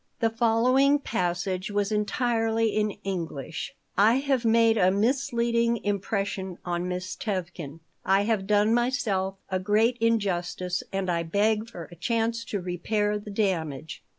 [0.19, 7.15] The following passage was entirely in English: "I have made a misleading impression on Miss
[7.15, 7.81] Tevkin.
[8.03, 13.19] I have done myself a great injustice and I beg for a chance to repair
[13.19, 14.03] the damage.